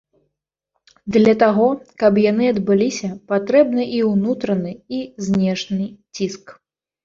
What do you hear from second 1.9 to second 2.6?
каб яны